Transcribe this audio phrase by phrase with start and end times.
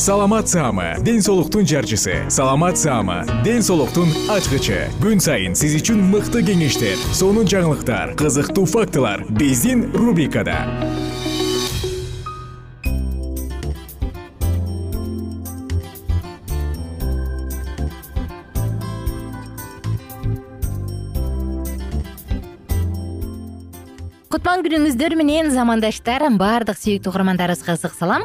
[0.00, 2.24] саламат саама ден соолуктун жарчысы.
[2.30, 4.88] Саламат саама ден соолуктун ачкычы.
[5.02, 10.56] Күн сайын сиз үчүн мыкты кеңештер сонун жаңылыктар кызыктуу фактылар биздин рубрикада.
[24.32, 28.24] Кутман күнүңүздөр менен замандаштар баардык сүйүктүү угармандарыбызга ысык салам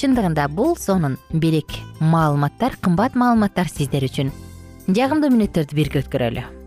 [0.00, 4.32] чындыгында бул сонун белек маалыматтар кымбат маалыматтар сиздер үчүн.
[4.88, 6.59] Жагымдуу мүнөттөрдү бирге өткөрөлү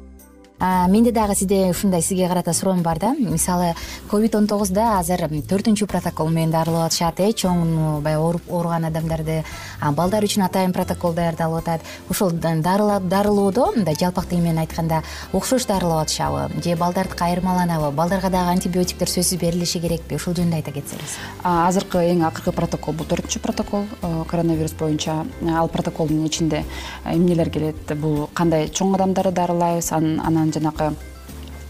[0.63, 3.13] менде дагы сизде ушундай сизге карата суроом бар да.
[3.13, 3.75] Мисалы
[4.09, 9.43] ковид он тогузда азыр төртүнчү протокол менен дарылап атышат э чоң баягы ооруган адамдарды
[9.81, 11.81] балдар үчүн атайын протокол даярдалып атат.
[12.09, 15.03] Ошол дарылоодо мындай жалпак тил менен айтканда
[15.33, 20.15] окшош дарылап атышабы же балдардыкы айырмаланабы балдарга дагы антибиотиктер сөзсүз берилиши керекпи?
[20.15, 21.17] Ушул жөнүндө айта кетсеңиз.
[21.43, 23.85] Азыркы эң акыркы протокол бул төртүнчү протокол.
[24.01, 25.25] Э, коронавирус боюнча
[25.57, 26.63] ал протоколдун ичинде
[27.05, 27.97] эмнелер келет?
[27.99, 29.91] Бул кандай чоң адамдарды дарылайбыз?
[29.91, 30.93] Анан жанагы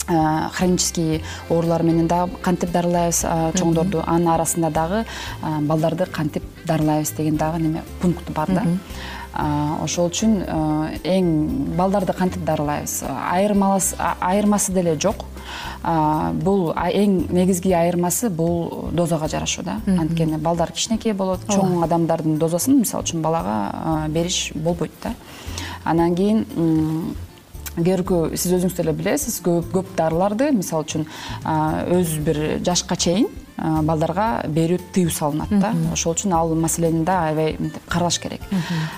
[0.04, 3.24] хронический оорулар менен дагы кантип дарылайбыз
[3.56, 4.04] чоңдорду.
[4.06, 5.06] Анын арасында дагы
[5.62, 8.64] балдарды кантип дарылайбыз деген дагы неме пункт бар да.
[9.82, 10.44] Ошол үчүн
[11.08, 11.32] эң
[11.78, 13.04] балдарды кантип дарылайбыз?
[14.20, 15.24] Айырмасы деле жок.
[16.44, 19.80] Бул эң негизги айырмасы бул дозага жарашуу да.
[19.88, 25.16] Анткени балдар кичинекей болот чоң адамдардын дозасын мисалы үчүн балага бериш болбойт да.
[25.84, 26.46] Анан кийин
[27.78, 31.08] көркү сиз өзүңүз деле билесиз көп дарыларды мисалы үчүн
[32.00, 35.74] өз бир жашка чейин балдарга берүү тыюу салынат да.
[35.94, 38.42] Ошол үчүн ал маселени да аябай мынтип каралаш керек.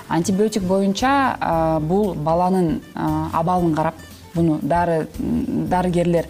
[0.08, 3.94] Антибиотик боюнча бул баланын абалын карап
[4.36, 6.28] буну дары дарыгерлер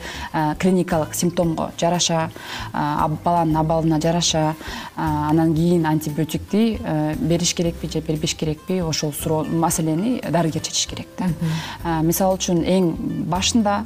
[0.58, 2.30] клиникалык симптомго жараша
[2.72, 4.54] баланын абалына жараша
[4.96, 6.78] анан кийин антибиотикти
[7.20, 12.00] бериш керекпи же бербеш керекпи ошол суроо маселени дарыгер чечиш керек да.
[12.02, 12.90] Мисалы үчүн эң
[13.30, 13.82] башында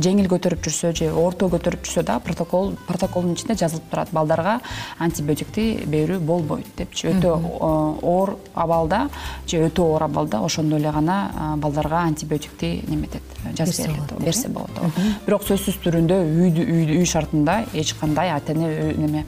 [0.00, 4.08] жеңил көтөрүп жүрсө же орто көтөрүп жүрсө дагы протокол протоколдун ичинде жазылып турат.
[4.12, 4.60] Балдарга
[4.98, 7.08] антибиотикти берүү болбойт депчи.
[7.12, 9.08] Өтө оор абалда
[9.46, 13.22] же өтө оор абалда ошондо эле гана балдарга антибиотикти неметет
[13.56, 19.24] жазып берилет берсе болот ооба бирок сөзсүз түрүндө үй шартында эч кандай ата эне неме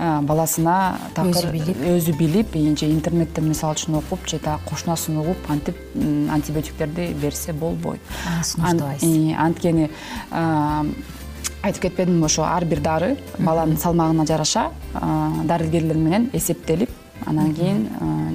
[0.00, 2.54] баласына такыр өзү билип.
[2.78, 8.00] же интернеттен мисалы үчүн окуп же дагы кошунасын угуп антип антибиотиктерди берсе болбойт.
[8.42, 9.90] Сунуштабайсыз анткени
[11.62, 14.70] айтып кетпедимби ошо ар бир дары баланын салмагына жараша
[15.44, 16.90] дарыгерлер менен эсептелип
[17.26, 17.88] анан кийин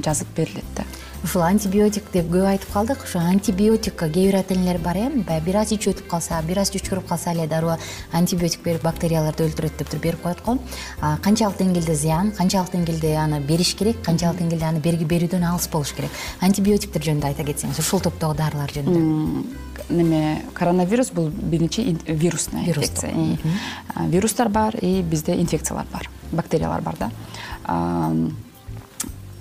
[0.05, 0.83] жазып берилет да
[1.25, 3.03] ушул антибиотик деп көп айтып калдык.
[3.03, 6.59] Ошо антибиотикка кээ бир ата энелер бар э баягы бир аз ичип өтүп калса бир
[6.59, 7.77] аз чучкуруп калса эле дароо
[8.11, 10.59] антибиотик берип бактерияларды өлтүрөт деп туруп берип коет го.
[11.21, 16.11] Канчалык деңгээлде зыян канчалык деңгээлде аны бериш керек канчалык деңгээлде аны берүүдөн алыс болуш керек.
[16.41, 19.43] Антибиотиктер жөнүндө айта кетсеңиз ушул топтогу дарылар жөнүндө.
[19.89, 23.13] Неме коронавирус бул биринчи вирусный инфекция
[24.07, 27.11] вирустар бар и бизде инфекциялар бар бактериялар бар да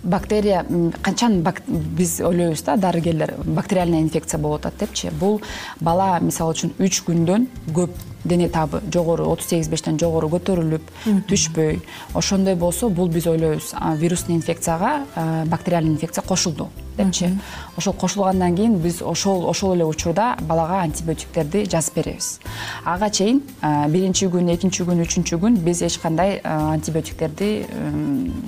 [0.05, 0.65] бактерия
[1.03, 5.11] качан биз ойлойбуз да дарыгерлер бактериальная инфекция болуп атат депчи.
[5.11, 5.41] Бул
[5.81, 7.91] бала мисалы үчүн үч күндөн көп
[8.25, 11.83] дене табы жогору отуз сегиз бештен жогору көтөрүлүп түшпөй.
[12.15, 15.05] Ошондой болсо бул биз ойлойбуз вирусный инфекцияга
[15.47, 17.31] бактериальный инфекция кошулду депчи.
[17.77, 22.41] Ошол кошулгандан кийин биз ошол ошол эле учурда балага антибиотиктерди жазып беребиз.
[22.85, 23.43] Ага чейин
[23.89, 27.67] биринчи күн экинчи күн үчүнчү күн биз эч кандай антибиотиктерди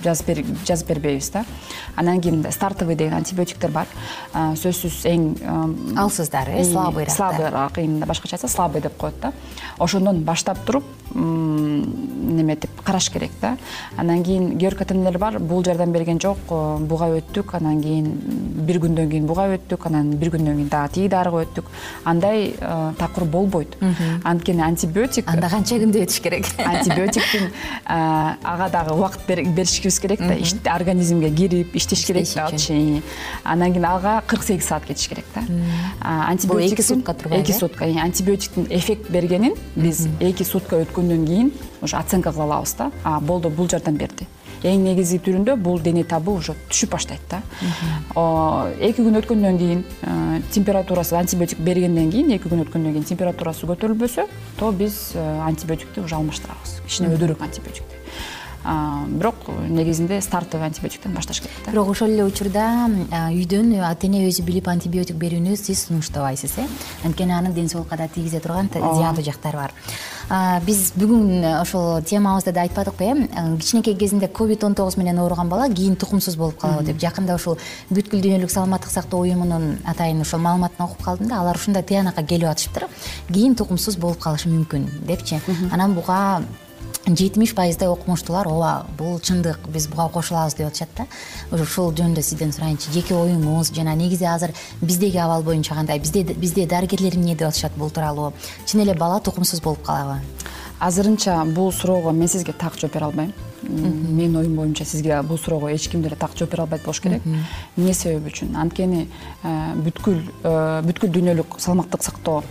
[0.05, 1.45] жазып бербейбиз да.
[1.97, 3.87] Анан кийин стартовый деген антибиотиктер бар.
[4.35, 9.33] Сөзсүз эң алсыздар э слабыйраак слабыйраак именно башкача айтса слабый деп коет да.
[9.79, 10.85] Ошондон баштап туруп
[11.15, 13.57] неметип караш керек да.
[13.97, 19.27] Анан кийин кээ бар бул жардам берген жок буга өттүк анан кийин бир күндөн кийин
[19.27, 21.71] буга өттүк анан бир күндөн кийин дагы тиги дарыга өттүк.
[22.05, 22.55] Андай
[22.99, 23.77] такыр болбойт.
[24.25, 26.49] Анткени антибиотик анда канча күндө өтүш керек?
[26.59, 27.51] Антибиотиктин
[27.87, 30.37] ага дагы убакыт беришибиз керек да.
[30.75, 33.03] Организмге кирип иштеш керек да алчы
[33.45, 35.43] андан кийин ага кырк сегиз саат кетиш керек да.
[36.03, 37.85] Антибиотик эки сутка турбайбы эки сутка.
[37.85, 42.91] Антибиотиктин эффект бергенин биз эки сутка өткөндөн кийин уже оценка кыла алабыз да
[43.21, 44.27] болду бул жардам берди
[44.67, 47.43] эң негизги түрүндө бул дене табы уже түшүп баштайт да.
[48.81, 54.27] Эки күн өткөндөн кийин э, температурасы антибиотик бергенден кийин эки күн өткөндөн кийин температурасы көтөрүлбөсө
[54.59, 56.81] то биз э, антибиотикти уже алмаштырабыз.
[56.87, 57.96] Кичине өйдөрөөк антибиотикти
[59.09, 59.35] бирок
[59.69, 61.71] негизинде стартовый антибиотиктен башташ керек да.
[61.71, 62.89] Бирок ошол эле учурда
[63.31, 66.67] үйдөн ата эне өзү билип антибиотик берүүнү сиз сунуштабайсыз э?
[67.05, 69.73] Анткени анын ден соолукка да тийгизе турган зыяндуу жактары бар.
[70.67, 73.57] Биз бүгүн ошол темабызда да айтпадыкпы э?
[73.61, 76.99] Кичинекей кезинде ковид он тогуз менен ооруган бала кийин тукумсуз болуп калабы деп.
[76.99, 77.59] Жакында ушул
[77.91, 82.51] бүткүл дүйнөлүк саламаттык сактоо уюмунун атайын ошол маалыматын окуп калдым да алар ушундай тыянакка келип
[82.51, 82.89] атышыптыр.
[83.33, 85.41] Кийин тукумсуз болуп калышы мүмкүн депчи.
[85.71, 86.43] Анан буга
[87.15, 91.07] жетимиш пайыздай окумуштуулар ооба бул чындык биз буга кошулабыз деп атышат да.
[91.55, 96.67] Ушул жөнүндө сизден сурайынчы жеке оюңуз жана негизи азыр биздеги абал боюнча кандай бизде бизде
[96.67, 98.33] дарыгерлер эмне деп атышат бул тууралуу?
[98.67, 100.21] Чын эле бала тукумсуз болуп калабы?
[100.81, 103.33] Азырынча бул суроого мен сизге так жооп бере албайм.
[103.63, 107.23] Менин оюм боюнча сизге бул суроого эч ким деле так жооп бере албайт болуш керек.
[107.77, 108.57] Эмне себеби үчүн?
[108.57, 109.09] Анткени
[109.43, 112.43] э, бүткүл э, бүткүл дүйнөлүк саламаттык сактоо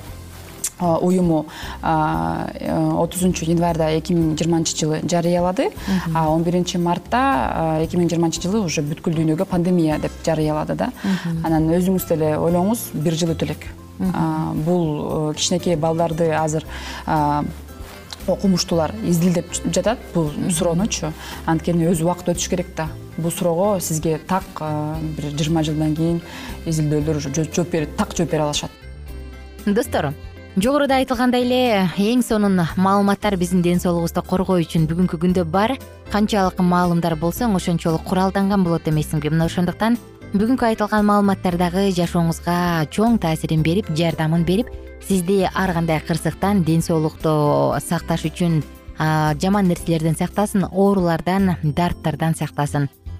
[0.80, 1.46] уюму
[1.82, 5.70] отузунчу январда эки миң жыйырманчы жылы жарыялады.
[6.14, 10.92] А он биринчи мартта эки миң жыйырманчы жылы уже бүткүл дүйнөгө пандемия деп жарыялады да.
[11.44, 13.68] Анан өзүңүз деле ойлоңуз бир жыл өтө элек
[14.66, 16.66] бул э, кичинекей балдарды азыр
[18.28, 21.12] окумуштуулар изилдеп жатат бул суроонучу
[21.46, 22.90] анткени өзү убакыт өтүш керек да.
[23.18, 24.44] Бул суроого сизге так
[25.16, 26.22] бир жыйырма жылдан кийин
[26.66, 28.72] изилдөөлөр уже жооп так жооп бере алышат.
[29.66, 30.14] Достор
[30.56, 35.74] жогоруда айтылгандай эле эң сонун маалыматтар биздин ден соолугубузду коргоо үчүн бүгүнкү күндө бар.
[36.14, 39.98] Канчалык маалымдар болсоң ошончолук куралданган болот эмессиңби мына ошондуктан
[40.32, 44.72] бүгүнкү айтылган маалыматтар дагы жашооңузга чоң таасирин берип жардамын берип
[45.04, 48.62] сизди ар кандай кырсыктан ден соолукту сакташ үчүн
[49.44, 52.88] жаман нерселерден сактасын оорулардан дарттардан сактасын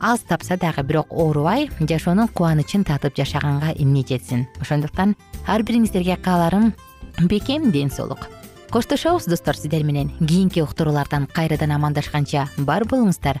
[0.00, 6.72] аз тапса дагы бирок оорубай жашоонун кубанычын татып жашаганга эмне жетсин ошондуктан ар бириңиздерге кааларым
[7.18, 8.28] бекем ден соолук.
[8.70, 13.40] Коштошобуз достор сиздер менен кийинки уктуруулардан кайрадан амандашканча бар болуңуздар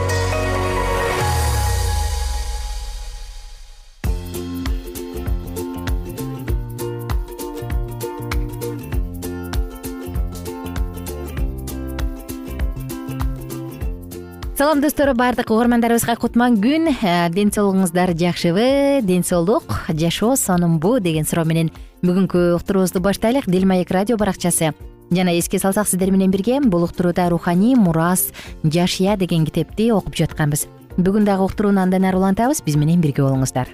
[14.61, 16.93] салам достор баардык угармандарыбызга кутман күн.
[17.01, 21.71] Э, ден соолугуңуздар жакшыбы ден соолук жашоо сонунбу деген суроо менен
[22.05, 24.75] бүгүнкү уктуруубузду баштайлык дил маек радио баракчасы.
[25.09, 28.27] Жана эске салсак сиздер менен бирге бул уктурууда руханий мурас
[28.63, 30.67] жашия деген китепти окуп жатканбыз.
[30.95, 33.67] Бүгүн дагы уктурууну андан ары улантабыз биз менен бирге болуңуздар.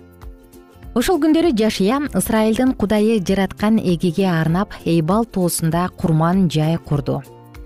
[0.95, 7.23] Ушул күндөрү жашия ысрайылдын кудайы жараткан эгеге арнап эйбал тоосунда курман жай курду.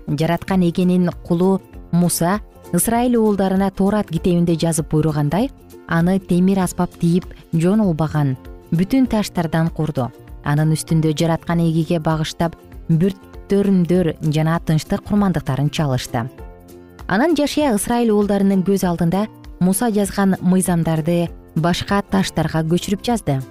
[0.08, 1.60] Жараткан эгенин кулу
[1.92, 2.40] муса
[2.72, 5.50] ысрайыл уулдарына тоорат китебинде жазып буйругандай
[5.88, 8.36] аны темир аспап тийип жонулбаган
[8.72, 10.08] бүтүн таштардан курду.
[10.44, 12.56] Анын үстүндө жараткан эгеге багыштап
[12.88, 16.24] бүрттөрүмдөр жана тынчтык курмандыктарын чалышты.
[17.06, 19.26] Анан жашия ысрайыл уулдарынын көз алдында
[19.60, 23.42] муса жазган мыйзамдарды башка таштарга көчүрүп жазды.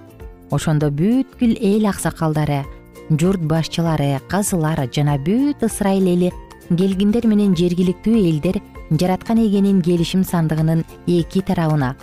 [0.50, 2.64] Ошондо бүткүл эл аксакалдары
[3.12, 6.32] журт башчылары казылар жана бүт ысрайыл эли
[6.70, 8.62] келгиндер менен жергиликтүү элдер
[8.92, 11.96] жараткан эгенин келишим сандыгынын эки тарабына.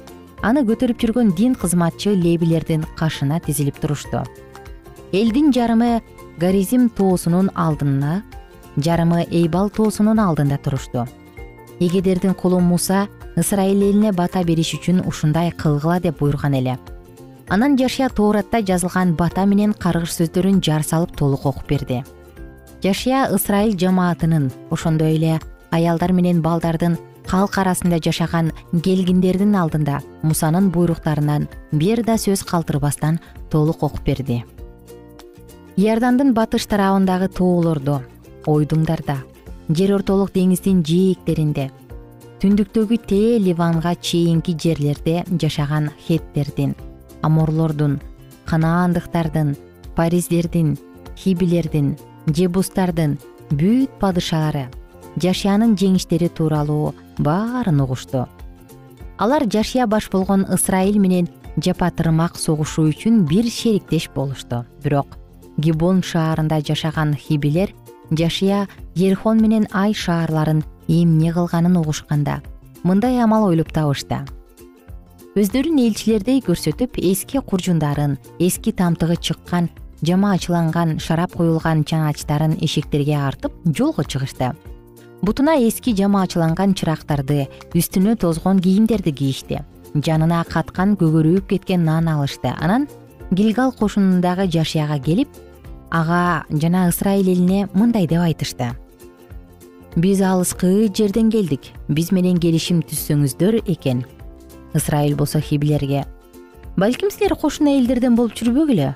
[0.43, 4.23] Аны көтөрүп жүргөн дин кызматчы лебилердин кашына тизилип турушту
[5.13, 6.03] элдин жарымы
[6.39, 8.23] горизим тоосунун алдына
[8.77, 11.07] жарымы эйбал тоосунун алдында турушту
[11.81, 16.79] эгедердин кулу муса ысрайыл элине бата бериш үчүн ушундай кылгыла деп буйруган эле.
[17.49, 22.05] Анан жашия тооратта жазылган бата менен каргыш сөздөрүн жар салып толук окуп берди.
[22.83, 26.99] Жашия ысрайыл жамаатынын ошондой эле аялдар менен балдардын
[27.29, 28.53] калк арасында жашаган
[28.85, 33.19] келгиндердин алдында мусанын буйруктарынан бир да сөз калтырбастан
[33.51, 34.45] толук окуп берди.
[35.77, 38.01] Иордандын батыш тарабындагы тоолордо
[38.47, 39.19] ойдуңдар да
[39.69, 41.69] жер ортолук деңиздин жээктеринде
[42.43, 46.75] түндүктөгү тээ ливанга чейинки жерлерде жашаган хеттердин
[47.27, 47.99] аморлордун
[48.49, 49.57] канаандыктардын
[49.97, 50.77] париздердин
[51.19, 51.97] хибилердин
[52.31, 53.19] жебустардын
[53.51, 54.69] бүт падышалары
[55.23, 58.27] жашиянын жеңиштери тууралуу баарын угушту.
[59.19, 64.65] Алар жашия баш болгон ысрайыл менен жапатырмак согушуу үчүн бир шериктеш болушту.
[64.85, 65.19] Бирок
[65.57, 67.75] гибон шаарында жашаган хибилер
[68.11, 72.43] жашия ерхон менен ай шаарларын эмне кылганын угушканда
[72.83, 74.23] мындай амал ойлоп табышты.
[75.35, 79.69] Өздөрүн элчилердей көрсөтүп эски куржундарын эски тамтыгы чыккан
[80.03, 84.55] жама ачыланган шарап куюлган чаначтарын эшектерге артып жолго чыгышты
[85.23, 89.63] бутуна эски жама ачыланган чырактарды үстүнө тозгон кийимдерди кийишти.
[89.95, 92.53] Жанына каткан көгөрүүп кеткен нан алышты.
[92.61, 92.89] Анан
[93.31, 95.29] гилгал кошунундагы жашияга келип
[95.91, 98.75] ага жана ысрайыл элине мындай деп айтышты.
[99.97, 101.73] Биз алыскы жерден келдик.
[101.89, 104.05] Биз менен келишим түзсөңүздөр экен.
[104.75, 106.05] Ысрайыл болсо хибилерге
[106.79, 108.93] балким силер кошуна элдерден болуп жүрбөгүлө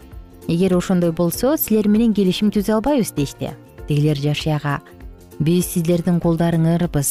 [0.46, 3.50] эгер ошондой болсо силер менен келишим түзө албайбыз дешти.
[3.88, 4.80] Тигилер жашыяга
[5.42, 7.08] биз сиздердин кулдарыңарбыз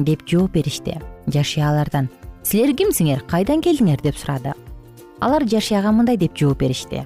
[0.00, 0.94] деп жооп беришти
[1.28, 2.06] жашыя алардан
[2.42, 3.20] силер кимсиңер?
[3.28, 4.00] Кайдан келдиңер?
[4.00, 4.54] деп сурады.
[5.20, 7.04] Алар жашыяга мындай деп жооп беришти.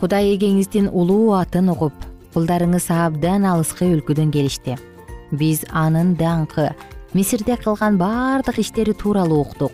[0.00, 1.94] Кудай эгеңиздин улуу атын угуп
[2.34, 4.74] кулдарыңыз абдан алыскы өлкөдөн келишти.
[5.30, 6.72] Биз анын даңкы
[7.14, 9.72] мисирде кылган баардык иштери тууралуу уктук.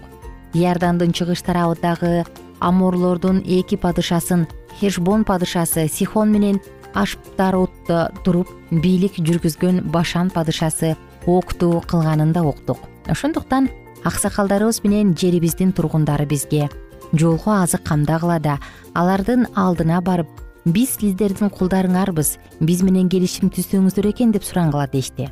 [0.52, 2.26] Иордандын чыгыш тарабындагы
[2.60, 4.48] аморлордун эки падышасын
[4.80, 6.60] хешбон падышасы сихон менен
[6.98, 12.78] ашптарутта туруп бийлик жүргүзгөн башан падышасы окту кылганын да уктук.
[13.06, 13.68] Ошондуктан
[14.04, 16.68] аксакалдарыбыз менен жерибиздин тургундары бизге.
[17.12, 18.58] Жолго азык камдагыла да
[18.94, 20.28] алардын алдына барып
[20.66, 25.30] биз сиздердин кулдарыңарбыз биз менен келишим түзсөңүздөр экен деп сурангыла дешти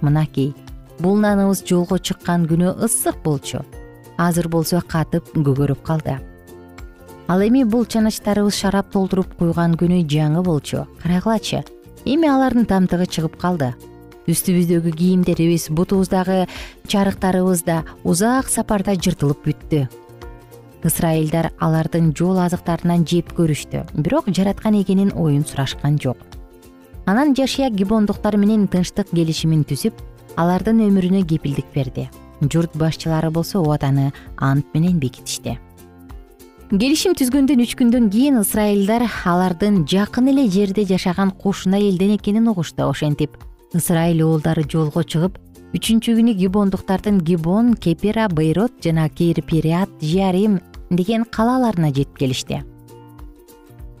[0.00, 0.54] мынакей
[0.98, 3.62] бул наныбыз жолго чыккан күнү ысык болчу.
[4.18, 6.16] Азыр болсо катып көгөрүп калды
[7.28, 10.86] ал эми бул чаначтарыбыз шарап толтуруп куйган күнү жаңы болчу.
[11.02, 11.62] Карагылачы
[12.08, 13.74] эми алардын тамтыгы чыгып калды.
[14.28, 16.46] Үстүбүздөгү кийимдерибиз бутубуздагы
[16.88, 19.84] чарыктарыбыз да узак сапарда жыртылып бүттү.
[20.88, 23.84] Ысрайылдар алардын жол азыктарынан жеп көрүштү.
[23.92, 26.16] Бирок жараткан эгенин оюн сурашкан жок.
[27.04, 30.00] Анан жашыя гибондуктар менен тынчтык келишимин түзүп
[30.36, 32.08] алардын өмүрүнө кепилдик берди.
[32.40, 35.58] Журт башчылары болсо убаданы ант менен бекитишти
[36.68, 42.84] келишим түзгөндөн үч күндөн кийин ысрайылдар алардын жакын эле жерде жашаган кошуна элден экенин угушту
[42.84, 43.38] ошентип.
[43.72, 45.38] Ысрайыл уулдары жолго чыгып
[45.72, 50.60] үчүнчү күнү гибондуктардын гибон кепира бейрот жана кирпириат жиарим
[50.90, 52.60] деген калааларына жетип келишти.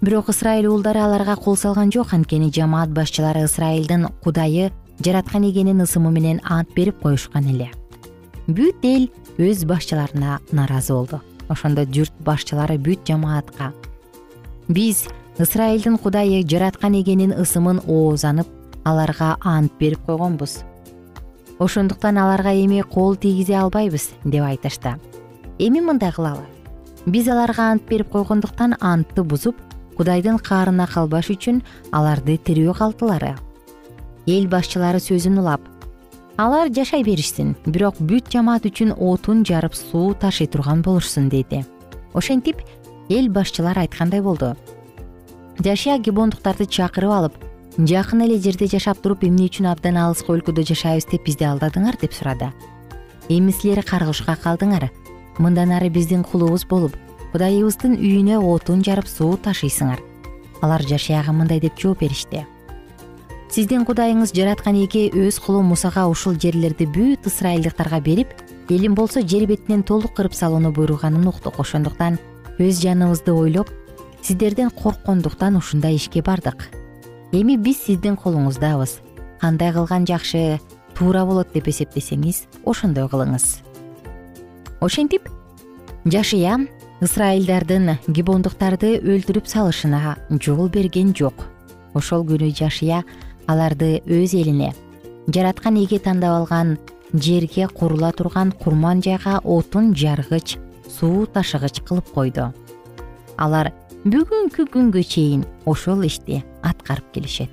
[0.02, 6.12] Бирок ысрайыл уулдары аларга кол салган жок анткени жамаат башчылары ысрайылдын кудайы жараткан эгенин ысымы
[6.12, 7.72] менен ант берип коюшкан эле.
[8.46, 9.08] Бүт эл
[9.38, 13.72] өз башчыларына нааразы болду ошондо журт башчылары бүт жамаатка.
[14.68, 15.06] Биз
[15.38, 18.48] ысрайылдын кудайы жараткан эгенин ысымын оозанып
[18.84, 20.62] аларга ант берип койгонбуз.
[21.58, 24.96] Ошондуктан аларга эми кол тийгизе албайбыз деп айтышты.
[25.58, 26.44] Эми мындай кылалы.
[27.06, 29.56] Биз аларга ант берип койгондуктан антты бузуп
[29.96, 33.34] кудайдын каарына калбаш үчүн аларды тирүү калтылары.
[34.26, 35.60] Эл башчылары сөзүн улап
[36.38, 41.64] алар жашай беришсин бирок бүт жамаат үчүн отун жарып суу ташый турган болушсун деди
[42.14, 42.60] ошентип
[43.08, 44.54] эл башчылары айткандай болду.
[45.58, 47.40] Жашия гибондуктарды чакырып алып
[47.78, 52.14] жакын эле жерде жашап туруп эмне үчүн абдан алыскы өлкөдө жашайбыз деп бизди алдадыңар деп
[52.14, 52.52] сурады.
[53.28, 54.92] Эми силер каргышка калдыңар.
[55.38, 56.94] Мындан ары биздин кулубуз болуп
[57.32, 59.98] кудайыбыздын үйүнө отун жарып суу ташыйсыңар.
[60.62, 62.46] Алар жашаяга мындай деп жооп беришти
[63.48, 68.34] сиздин кудайыңыз жараткан эге өз кулу мусага ушул жерлерди бүт ысрайылдыктарга берип
[68.68, 71.58] элим болсо жер бетинен толук кырып салууну буйруганын уктук.
[71.58, 72.18] Ошондуктан
[72.58, 73.70] өз жаныбызды ойлоп
[74.22, 76.68] сиздерден корккондуктан ушундай ишке бардык.
[77.32, 79.00] Эми биз сиздин колуңуздабыз.
[79.40, 80.60] Кандай кылган жакшы
[80.94, 83.62] туура болот деп эсептесеңиз ошондой кылыңыз.
[84.80, 85.28] Ошентип
[86.04, 86.58] жашыя
[87.00, 91.46] ысрайылдардын гибондуктарды өлтүрүп салышына жол берген жок.
[91.94, 93.04] Ошол күнү жашыя
[93.48, 94.74] аларды өз элине
[95.34, 96.76] жараткан эге тандап алган
[97.12, 100.58] жерге курула турган курман жайга отун жаргыч
[100.98, 102.52] суу ташыгыч кылып койду.
[103.36, 103.72] Алар
[104.04, 107.50] бүгүнкү күнгө чейин ошол ишти аткарып келишет.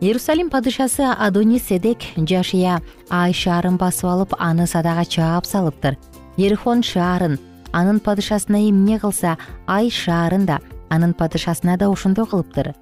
[0.00, 5.96] Иерусалим падышасы адони седек жашыя ай шаарын басып алып аны садага чаап салыптыр
[6.36, 7.38] ерихон шаарын
[7.72, 10.58] анын падышасына эмне кылса ай шаарын да
[10.90, 12.74] анын падышасына да ошондой кылыптыр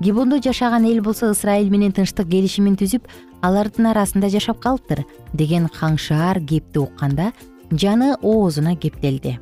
[0.00, 3.08] гибондо жашаган эл болсо ысрайыл менен тынчтык келишимин түзүп
[3.42, 7.32] алардын арасында жашап калыптыр деген каңшаар кепти укканда
[7.70, 9.38] жаны оозуна кептелди.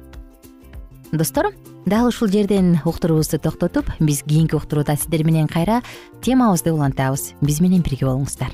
[1.12, 1.53] Достор
[1.87, 5.83] дал ушул жерден уктуруубузду токтотуп биз кийинки уктурууда сиздер менен кайра
[6.23, 7.35] темабызды улантабыз.
[7.41, 8.53] Биз менен бирге болуңуздар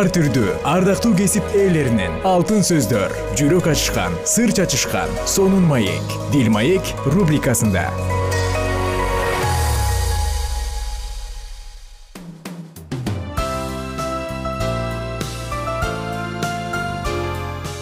[0.00, 6.88] ар түрдүү ардактуу кесип ээлеринен алтын сөздөр жүрөк ачышкан сыр чачышкан сонун маек дил маек
[7.04, 7.84] рубрикасында.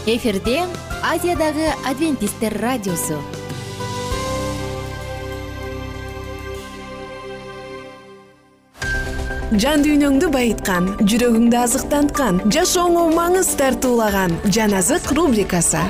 [0.09, 0.65] Эфирде
[1.07, 3.23] азиядагы адвентисттер радиосу.
[9.49, 10.29] Жан дүйнөңдү
[10.69, 15.81] жүрөгүңдү азыктанткан жашооңо маңыз тартуулаган жан азык рубрикасы.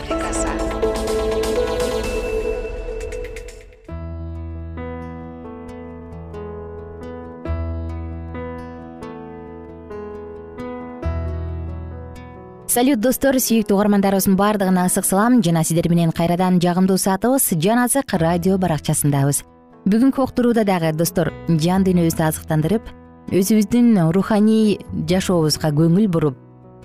[12.68, 15.40] Салют достор сүйүктүү угармандарыбыздын баардыгына ысык салам.
[15.42, 19.42] Жана сиздер менен кайрадан жагымдуу саатыбыз жан азык радио баракчасындабыз.
[19.88, 22.97] Бүгүнкү уктурууда дагы достор жан дүйнөбүздү азыктандырып
[23.28, 26.36] өзүбүздүн руханий жашообузга көңүл буруп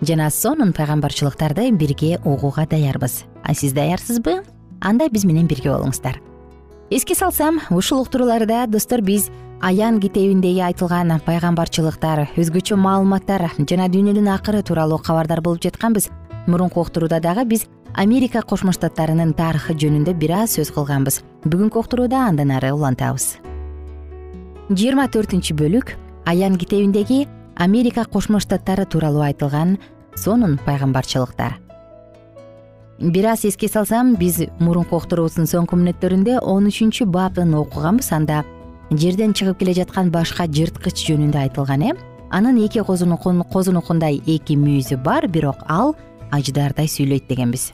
[0.04, 3.24] жана сонун пайгамбарчылыктарды бирге угууга даярбыз.
[3.44, 4.42] А сиз даярсызбы?
[4.82, 6.20] Анда биз менен бирге болуңуздар.
[6.92, 9.30] Эске салсам ушул уктурууларда достор биз
[9.62, 16.10] аян китебиндеги айтылган пайгамбарчылыктар өзгөчө маалыматтар жана дүйнөнүн акыры тууралуу кабардар болуп жатканбыз.
[16.48, 21.24] Мурунку уктурууда дагы биз америка кошмо штаттарынын тарыхы жөнүндө бир аз сөз кылганбыз.
[21.48, 23.38] Бүгүнкү уктурууда андан ары улантабыз.
[24.68, 29.78] Жыйырма төртүнчү бөлүк аян китебиндеги америка кошмо штаттары тууралуу айтылган
[30.16, 31.60] сонун пайгамбарчылыктар.
[33.00, 38.12] Бир аз эске салсам биз мурунку уктуруубуздун соңку мүнөттөрүндө он үчүнчү бабын окуганбыз.
[38.14, 38.44] Анда
[38.92, 41.94] жерден чыгып келе жаткан башка жырткыч жөнүндө айтылган э?
[42.32, 45.96] Анын эки козунукундай эки мүйүзү бар бирок ал
[46.32, 47.74] аждаардай сүйлөйт дегенбиз.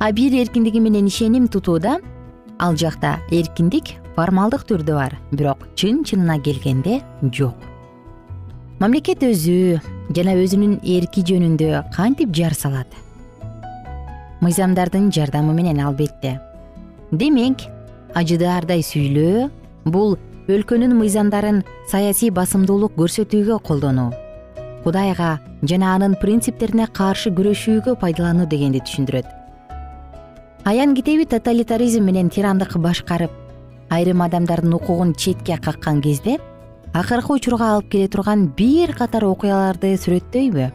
[0.00, 1.98] А бир эркиндиги менен ишеним тутууда
[2.58, 6.96] ал жакта эркиндик формалдык түрдө бар бирок чын чынына келгенде
[7.30, 7.54] жок.
[8.82, 9.78] Мамлекет өзү
[10.16, 12.90] жана өзүнүн эрки жөнүндө кантип жар салат?
[14.42, 16.40] Мыйзамдардын жардамы менен албетте.
[17.12, 17.68] Демек
[18.18, 19.48] ажыдаардай сүйлөө
[19.86, 20.16] бул
[20.50, 24.10] өлкөнүн мыйзамдарын саясий басымдуулук көрсөтүүгө колдонуу
[24.82, 29.26] кудайга жана анын принциптерине каршы күрөшүүгө пайдалануу дегенди түшүндүрөт.
[30.64, 33.44] Аян китеби тоталитаризм менен тирандык башкарып
[33.90, 36.38] айрым адамдардын укугун четке каккан кезде
[36.92, 40.70] акыркы учурга алып келе турган бир катар окуяларды сүрөттөйбү.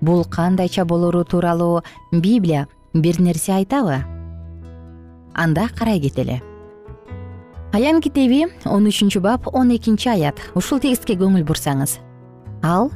[0.00, 4.04] Бул кандайча болору тууралуу библия бир нерсе айтабы?
[5.34, 6.42] Анда карай кетели.
[7.72, 10.40] Аян китеби он үчүнчү бап он экинчи аят.
[10.54, 11.98] Ушул текстке көңүл бурсаңыз.
[12.62, 12.90] Ал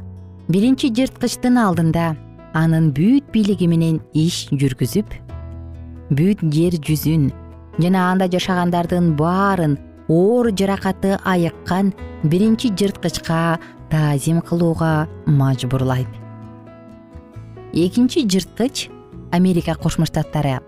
[0.49, 2.15] биринчи жырткычтын алдында
[2.53, 5.13] анын бүт бийлиги менен иш жүргүзүп
[6.11, 7.29] бүт жер жүзүн
[7.81, 16.07] жана анда жашагандардын баарын оор жаракаты айыккан биринчи жырткычка таазим кылууга мажбурлайт.
[17.73, 18.89] Экинчи жырткыч
[19.31, 20.59] америка кошмо штаттары.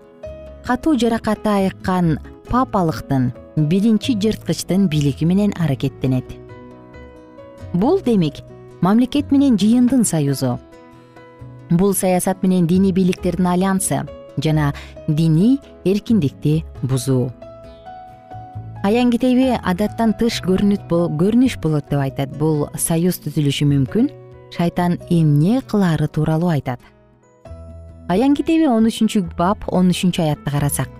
[0.64, 6.24] Катуу жаракаты айыккан папалыктын биринчи жырткычтын бийлиги менен аракеттенет.
[7.72, 8.40] Бул демек
[8.80, 10.58] мамлекет менен жыйындын союзу.
[11.70, 14.06] Бул саясат менен диний бийликтердин альянсы
[14.42, 14.72] жана
[15.08, 17.32] диний эркиндикти бузуу.
[18.84, 22.34] Аян китеби адаттан тыш көрүнүш болот деп айтат.
[22.36, 24.10] Бул союз түзүлүшү мүмкүн
[24.52, 26.80] шайтан эмне кылаары тууралуу айтат.
[28.08, 30.90] Аян китеби он үчүнчү бап он үчүнчү аятты карасак.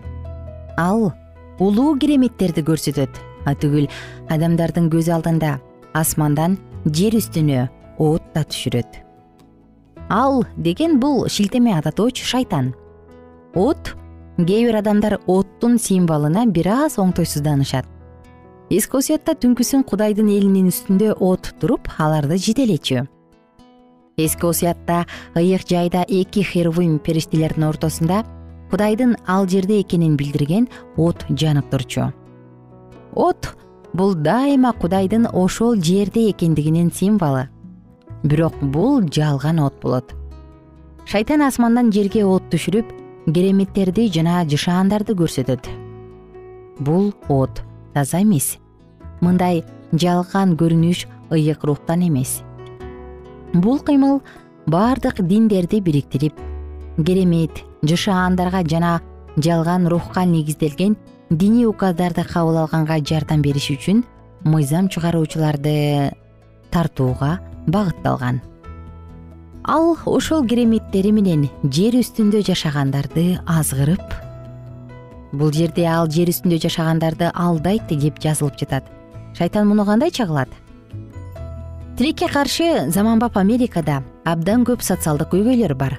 [0.79, 1.13] Ал
[1.61, 3.13] улуу кереметтерди көрсөтөт.
[3.45, 3.91] Атүгүл
[4.33, 5.59] адамдардын көз алдында
[5.93, 6.57] асмандан
[6.89, 7.67] жер үстүнө
[8.01, 9.05] от да түшүрөт.
[10.09, 12.73] Ал деген бул шилтеме ататоочу шайтан
[13.55, 13.97] от
[14.39, 17.87] кээ бир адамдар оттун символуна бир аз оңтойсузданышат.
[18.71, 23.07] Эски түнкүсүн кудайдын элинин үстүндө от туруп аларды жетелечү
[24.17, 28.25] эски осуятта ыйык жайда эки херувим периштелердин ортосунда
[28.71, 32.13] кудайдын ал жерде экенин билдирген от жанып турчу.
[33.15, 33.57] От
[33.93, 37.49] бул дайыма кудайдын ошол жерде экендигинин символу.
[38.23, 40.15] Бирок бул жалган от болот.
[41.07, 45.69] Шайтан асмандан жерге от түшүрүп кереметтерди жана жышаандарды көрсөтөт.
[46.79, 47.63] Бул от
[47.95, 48.59] таза эмес.
[49.21, 52.43] Мындай жалган көрүнүш ыйык рухтан эмес.
[53.55, 54.21] Бул кыймыл
[54.67, 56.35] баардык диндерди бириктирип
[56.97, 59.01] керемет жышаандарга жана
[59.37, 60.97] жалган рухка негизделген
[61.31, 64.05] диний указдарды кабыл алганга жардам бериш үчүн
[64.45, 66.13] мыйзам чыгаруучуларды
[66.71, 68.41] тартууга багытталган
[69.65, 74.03] ал ошол кереметтери менен жер үстүндө жашагандарды азгырып
[75.33, 78.85] бул жерде ал жер үстүндө жашагандарды алдайт деп жазылып жатат.
[79.35, 80.51] Шайтан муну кандайча кылат
[81.97, 85.97] тилекке каршы заманбап америкада абдан көп социалдык көйгөйлөр бар.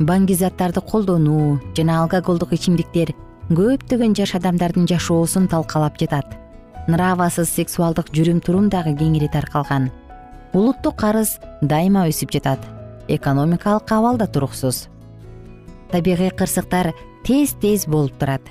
[0.00, 3.12] Баңгизаттарды колдонуу жана алкоголдук ичимдиктер
[3.50, 6.34] көптөгөн жаш адамдардын жашоосун талкалап жатат.
[6.88, 9.92] Нравасыз сексуалдык жүрүм турум дагы кеңири таркалган.
[10.52, 12.77] Улуттук карыз дайыма өсүп жатат
[13.08, 14.88] экономикалык абал да туруксуз
[15.90, 16.94] табигый кырсыктар
[17.24, 18.42] тез тез болуп турат.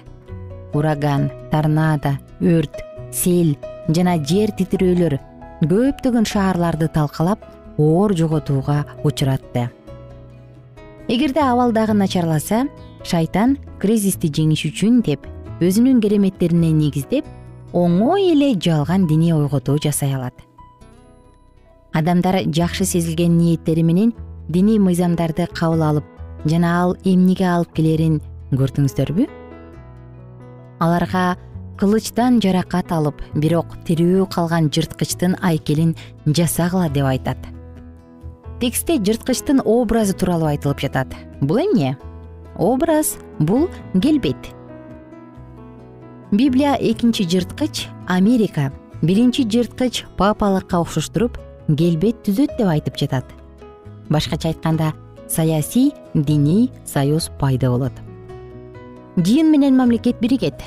[0.73, 2.81] Ураган торнадо өрт
[3.13, 3.55] сел
[3.87, 5.17] жана жер титирөөлөр
[5.63, 7.45] көптөгөн шаарларды талкалап
[7.77, 9.69] оор жоготууга учуратты.
[11.07, 12.67] Эгерде абал дагы начарласа
[13.03, 15.25] шайтан кризисти жеңиш үчүн деп
[15.61, 17.25] өзүнүн кереметтерине негиздеп
[17.73, 20.33] оңой эле жалган диний ойготуу жасай алат.
[21.93, 24.13] Адамдар жакшы сезилген ниеттери менен
[24.49, 26.05] диний мыйзамдарды кабыл алып
[26.47, 29.27] жана ал эмнеге алып келерин көрдүңүздөрбү?
[30.79, 31.35] Аларга
[31.79, 37.37] кылычтан жаракат алып бирок тирүү калган жырткычтын айкелин жасагыла деп айтат.
[38.61, 41.13] Текстте жырткычтын образы тууралуу айтылып жатат.
[41.41, 41.97] Бул эмне?
[42.55, 44.53] Образ бул келбет.
[46.31, 48.71] Библия экинчи жырткыч америка.
[49.01, 53.36] Биринчи жырткыч папалыкка окшоштуруп келбет түзөт деп айтып жатат
[54.09, 54.93] башкача айтканда
[55.27, 57.93] саясий диний союз пайда болот.
[59.15, 60.61] Дин менен мамлекет биригет.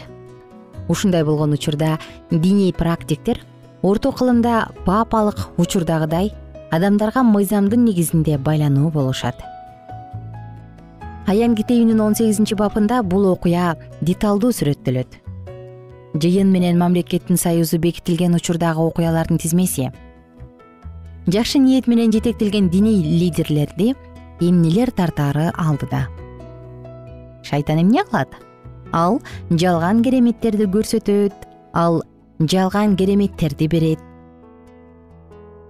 [0.88, 1.98] Ушундай болгон учурда
[2.30, 3.40] диний практиктер
[3.82, 6.32] орто кылымда папалык учурдагыдай
[6.70, 9.36] адамдарга мыйзамдын негизинде байлануу болушат.
[11.26, 15.20] Аян китебинин он сегизинчи бабында бул окуя деталдуу сүрөттөлөт
[16.14, 19.92] жыйын менен мамлекеттин союзу бекитилген учурдагы окуялардын тизмеси
[21.26, 23.94] жакшы ниет менен жетектелген диний лидерлерди
[24.40, 26.08] эмнелер тартаары алдыда?
[27.42, 28.28] Шайтан эмне кылат?
[28.92, 32.02] Ал жалган кереметтерди көрсөтөт ал
[32.40, 33.98] жалган кереметтерди берет.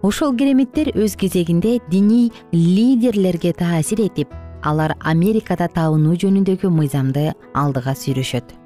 [0.02, 4.28] Ошол кереметтер өз кезегинде диний лидерлерге таасир этип
[4.62, 8.56] алар америкада табынуу жөнүндөгү мыйзамды алдыга сүйрөшөт.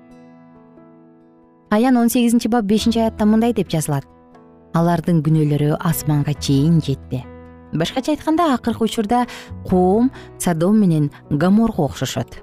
[1.71, 4.07] Аян он сегизинчи бап бешинчи аятта мындай деп жазылат
[4.75, 7.25] алардын күнөөлөрү асманга чейин жетти
[7.75, 9.27] башкача айтканда акыркы учурда
[9.69, 12.41] коом садом менен гаморго окшошот.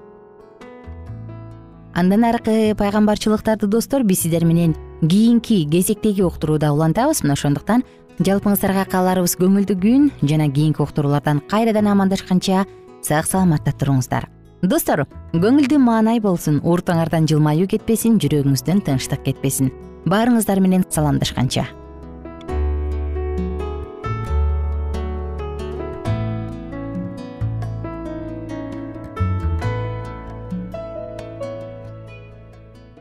[1.93, 7.23] Андан аркы пайгамбарчылыктарды достор биз сиздер менен кийинки кезектеги уктурууда улантабыз.
[7.23, 7.83] Мына ошондуктан
[8.19, 12.65] жалпыңыздарга кааларыбыз көңүлдүү күн жана кийинки уктуруулардан кайрадан амандашканча
[13.01, 14.29] сак саламатта туруңуздар.
[14.61, 19.71] Достор көңүлдүү маанай болсун уртуңардан жылмаюу кетпесин жүрөгүңүздөн тынчтык кетпесин.
[20.05, 21.67] Баарыңыздар менен саламдашканча